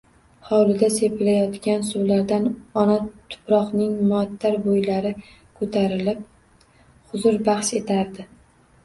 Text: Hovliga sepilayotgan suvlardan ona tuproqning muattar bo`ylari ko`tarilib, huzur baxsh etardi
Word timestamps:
Hovliga 0.45 0.87
sepilayotgan 0.93 1.83
suvlardan 1.89 2.47
ona 2.83 2.95
tuproqning 3.33 3.93
muattar 4.13 4.57
bo`ylari 4.63 5.11
ko`tarilib, 5.61 6.25
huzur 7.13 7.39
baxsh 7.51 7.75
etardi 7.83 8.27